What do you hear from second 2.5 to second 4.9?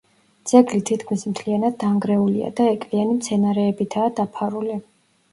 და ეკლიანი მცენარეებითაა დაფარული.